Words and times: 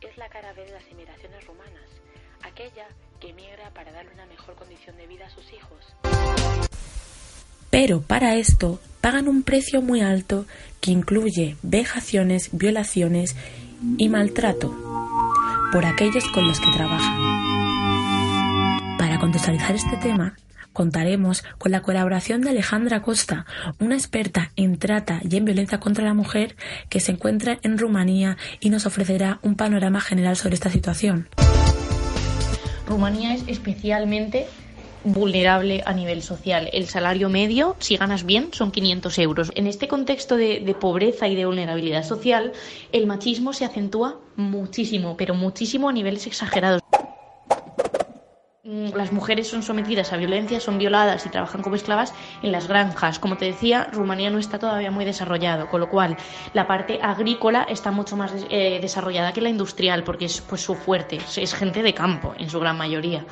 es 0.00 0.16
la 0.16 0.28
cara 0.28 0.52
B 0.52 0.64
de 0.64 0.72
las 0.72 0.86
emigraciones 0.90 1.46
rumanas, 1.46 1.88
aquella 2.42 2.86
que 3.20 3.30
emigra 3.30 3.70
para 3.70 3.92
darle 3.92 4.12
una 4.12 4.26
mejor 4.26 4.54
condición 4.54 4.96
de 4.96 5.06
vida 5.06 5.26
a 5.26 5.30
sus 5.30 5.44
hijos. 5.52 5.94
Pero 7.70 8.00
para 8.00 8.36
esto 8.36 8.80
pagan 9.00 9.28
un 9.28 9.42
precio 9.42 9.82
muy 9.82 10.00
alto 10.00 10.46
que 10.80 10.90
incluye 10.90 11.56
vejaciones, 11.62 12.50
violaciones 12.52 13.34
y 13.98 14.08
maltrato 14.08 14.72
por 15.72 15.84
aquellos 15.84 16.24
con 16.28 16.46
los 16.46 16.60
que 16.60 16.70
trabajan. 16.72 17.18
Para 18.96 19.18
contextualizar 19.18 19.74
este 19.74 19.96
tema, 19.96 20.36
contaremos 20.74 21.42
con 21.56 21.72
la 21.72 21.80
colaboración 21.80 22.42
de 22.42 22.50
Alejandra 22.50 23.00
Costa, 23.00 23.46
una 23.78 23.94
experta 23.94 24.50
en 24.56 24.78
trata 24.78 25.22
y 25.28 25.38
en 25.38 25.46
violencia 25.46 25.80
contra 25.80 26.04
la 26.04 26.12
mujer 26.12 26.56
que 26.90 27.00
se 27.00 27.12
encuentra 27.12 27.58
en 27.62 27.78
Rumanía 27.78 28.36
y 28.60 28.68
nos 28.68 28.84
ofrecerá 28.84 29.38
un 29.40 29.54
panorama 29.54 30.02
general 30.02 30.36
sobre 30.36 30.54
esta 30.54 30.68
situación. 30.68 31.28
Rumanía 32.86 33.32
es 33.32 33.44
especialmente 33.46 34.46
vulnerable 35.04 35.82
a 35.86 35.92
nivel 35.92 36.22
social. 36.22 36.68
El 36.72 36.86
salario 36.86 37.28
medio, 37.28 37.76
si 37.78 37.96
ganas 37.96 38.24
bien, 38.24 38.48
son 38.52 38.70
500 38.70 39.18
euros. 39.18 39.52
En 39.54 39.66
este 39.66 39.86
contexto 39.86 40.36
de, 40.36 40.60
de, 40.60 40.74
pobreza 40.74 41.28
y 41.28 41.34
de 41.34 41.46
vulnerabilidad 41.46 42.04
social, 42.04 42.52
el 42.92 43.06
machismo 43.06 43.52
se 43.52 43.64
acentúa 43.64 44.18
muchísimo, 44.36 45.16
pero 45.16 45.34
muchísimo 45.34 45.88
a 45.88 45.92
niveles 45.92 46.26
exagerados. 46.26 46.83
Mm, 48.66 48.94
las 48.96 49.12
mujeres 49.12 49.48
son 49.48 49.62
sometidas 49.62 50.14
a 50.14 50.16
violencia, 50.16 50.58
son 50.58 50.78
violadas 50.78 51.26
y 51.26 51.28
trabajan 51.28 51.60
como 51.60 51.76
esclavas 51.76 52.14
en 52.42 52.50
las 52.50 52.66
granjas. 52.66 53.18
Como 53.18 53.36
te 53.36 53.44
decía, 53.44 53.90
Rumanía 53.92 54.30
no 54.30 54.38
está 54.38 54.58
todavía 54.58 54.90
muy 54.90 55.04
desarrollado, 55.04 55.68
con 55.68 55.80
lo 55.80 55.90
cual 55.90 56.16
la 56.54 56.66
parte 56.66 56.98
agrícola 57.02 57.64
está 57.68 57.90
mucho 57.90 58.16
más 58.16 58.32
eh, 58.48 58.78
desarrollada 58.80 59.34
que 59.34 59.42
la 59.42 59.50
industrial, 59.50 60.02
porque 60.02 60.24
es 60.24 60.40
pues, 60.40 60.62
su 60.62 60.74
fuerte, 60.74 61.18
es 61.36 61.52
gente 61.52 61.82
de 61.82 61.92
campo 61.92 62.34
en 62.38 62.48
su 62.48 62.58
gran 62.58 62.78
mayoría. 62.78 63.26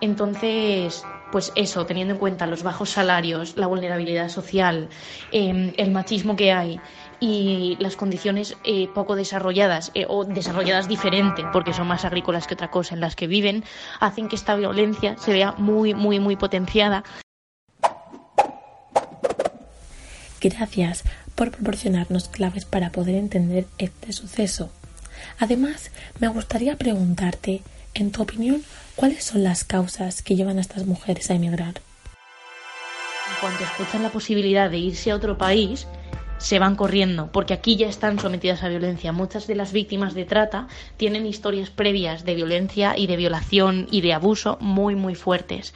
Entonces, 0.00 1.04
pues 1.30 1.52
eso, 1.54 1.86
teniendo 1.86 2.14
en 2.14 2.18
cuenta 2.18 2.44
los 2.48 2.64
bajos 2.64 2.90
salarios, 2.90 3.56
la 3.56 3.68
vulnerabilidad 3.68 4.28
social, 4.28 4.88
eh, 5.30 5.72
el 5.76 5.90
machismo 5.92 6.34
que 6.34 6.52
hay 6.52 6.80
y 7.24 7.76
las 7.80 7.96
condiciones 7.96 8.54
eh, 8.64 8.86
poco 8.94 9.16
desarrolladas 9.16 9.90
eh, 9.94 10.04
o 10.06 10.26
desarrolladas 10.26 10.88
diferente, 10.88 11.42
porque 11.54 11.72
son 11.72 11.86
más 11.86 12.04
agrícolas 12.04 12.46
que 12.46 12.52
otra 12.52 12.70
cosa 12.70 12.94
en 12.94 13.00
las 13.00 13.16
que 13.16 13.26
viven, 13.26 13.64
hacen 13.98 14.28
que 14.28 14.36
esta 14.36 14.54
violencia 14.56 15.16
se 15.16 15.32
vea 15.32 15.52
muy, 15.52 15.94
muy, 15.94 16.20
muy 16.20 16.36
potenciada. 16.36 17.02
Gracias 20.38 21.04
por 21.34 21.50
proporcionarnos 21.50 22.28
claves 22.28 22.66
para 22.66 22.90
poder 22.90 23.14
entender 23.14 23.64
este 23.78 24.12
suceso. 24.12 24.70
Además, 25.38 25.92
me 26.20 26.28
gustaría 26.28 26.76
preguntarte, 26.76 27.62
en 27.94 28.12
tu 28.12 28.20
opinión, 28.20 28.62
¿cuáles 28.96 29.24
son 29.24 29.44
las 29.44 29.64
causas 29.64 30.20
que 30.20 30.36
llevan 30.36 30.58
a 30.58 30.60
estas 30.60 30.84
mujeres 30.84 31.30
a 31.30 31.34
emigrar? 31.36 31.80
En 33.30 33.40
cuanto 33.40 33.64
escuchan 33.64 34.02
la 34.02 34.10
posibilidad 34.10 34.70
de 34.70 34.76
irse 34.76 35.10
a 35.10 35.16
otro 35.16 35.38
país, 35.38 35.86
se 36.44 36.58
van 36.58 36.76
corriendo, 36.76 37.32
porque 37.32 37.54
aquí 37.54 37.76
ya 37.76 37.88
están 37.88 38.18
sometidas 38.18 38.62
a 38.62 38.68
violencia. 38.68 39.12
Muchas 39.12 39.46
de 39.46 39.54
las 39.54 39.72
víctimas 39.72 40.12
de 40.12 40.26
trata 40.26 40.68
tienen 40.98 41.24
historias 41.24 41.70
previas 41.70 42.26
de 42.26 42.34
violencia 42.34 42.98
y 42.98 43.06
de 43.06 43.16
violación 43.16 43.86
y 43.90 44.02
de 44.02 44.12
abuso 44.12 44.58
muy, 44.60 44.94
muy 44.94 45.14
fuertes. 45.14 45.72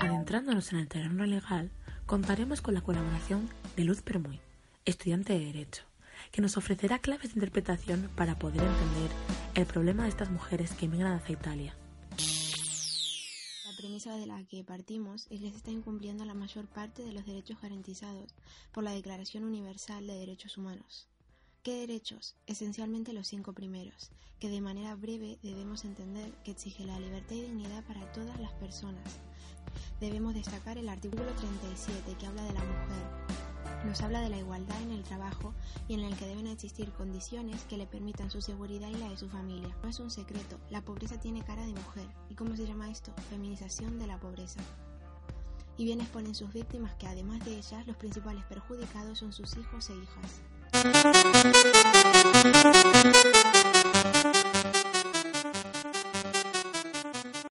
Adentrándonos 0.00 0.72
en 0.72 0.80
el 0.80 0.88
terreno 0.88 1.26
legal, 1.26 1.70
contaremos 2.06 2.60
con 2.60 2.74
la 2.74 2.80
colaboración 2.80 3.48
de 3.76 3.84
Luz 3.84 4.02
Permuy, 4.02 4.40
estudiante 4.84 5.34
de 5.34 5.44
Derecho 5.44 5.84
que 6.32 6.42
nos 6.42 6.56
ofrecerá 6.56 6.98
claves 6.98 7.30
de 7.30 7.40
interpretación 7.40 8.10
para 8.14 8.38
poder 8.38 8.62
entender 8.62 9.10
el 9.54 9.66
problema 9.66 10.04
de 10.04 10.10
estas 10.10 10.30
mujeres 10.30 10.72
que 10.72 10.86
emigran 10.86 11.14
hacia 11.14 11.34
Italia. 11.34 11.76
La 13.66 13.76
premisa 13.76 14.16
de 14.16 14.26
la 14.26 14.42
que 14.44 14.64
partimos 14.64 15.26
es 15.30 15.40
que 15.40 15.50
se 15.50 15.56
está 15.56 15.70
incumpliendo 15.70 16.24
la 16.24 16.34
mayor 16.34 16.66
parte 16.66 17.02
de 17.02 17.12
los 17.12 17.26
derechos 17.26 17.60
garantizados 17.60 18.34
por 18.72 18.84
la 18.84 18.92
Declaración 18.92 19.44
Universal 19.44 20.06
de 20.06 20.14
Derechos 20.14 20.56
Humanos. 20.56 21.08
¿Qué 21.62 21.80
derechos? 21.80 22.36
Esencialmente 22.46 23.12
los 23.12 23.26
cinco 23.26 23.52
primeros, 23.52 24.10
que 24.38 24.48
de 24.48 24.60
manera 24.60 24.94
breve 24.94 25.38
debemos 25.42 25.84
entender 25.84 26.32
que 26.44 26.52
exige 26.52 26.84
la 26.84 27.00
libertad 27.00 27.34
y 27.34 27.42
dignidad 27.42 27.84
para 27.84 28.12
todas 28.12 28.38
las 28.40 28.52
personas. 28.52 29.18
Debemos 30.00 30.34
destacar 30.34 30.78
el 30.78 30.88
artículo 30.88 31.24
37 31.34 32.16
que 32.18 32.26
habla 32.26 32.44
de 32.44 32.52
la 32.52 32.60
mujer, 32.60 33.46
nos 33.84 34.00
habla 34.00 34.20
de 34.20 34.30
la 34.30 34.38
igualdad 34.38 34.80
en 34.82 34.90
el 34.90 35.02
trabajo 35.02 35.15
y 35.88 35.94
en 35.94 36.00
el 36.00 36.16
que 36.16 36.26
deben 36.26 36.46
existir 36.46 36.90
condiciones 36.92 37.64
que 37.64 37.76
le 37.76 37.86
permitan 37.86 38.30
su 38.30 38.40
seguridad 38.40 38.88
y 38.88 38.96
la 38.96 39.08
de 39.08 39.16
su 39.16 39.28
familia. 39.28 39.76
No 39.82 39.88
es 39.88 40.00
un 40.00 40.10
secreto, 40.10 40.58
la 40.70 40.82
pobreza 40.82 41.18
tiene 41.20 41.44
cara 41.44 41.64
de 41.64 41.72
mujer. 41.72 42.08
¿Y 42.28 42.34
cómo 42.34 42.56
se 42.56 42.66
llama 42.66 42.90
esto? 42.90 43.12
Feminización 43.30 43.98
de 43.98 44.06
la 44.06 44.18
pobreza. 44.18 44.60
Y 45.76 45.84
bien 45.84 46.00
exponen 46.00 46.34
sus 46.34 46.52
víctimas 46.52 46.94
que 46.94 47.06
además 47.06 47.44
de 47.44 47.56
ellas, 47.56 47.86
los 47.86 47.96
principales 47.96 48.44
perjudicados 48.44 49.18
son 49.18 49.32
sus 49.32 49.56
hijos 49.56 49.90
e 49.90 49.94
hijas. 49.94 50.40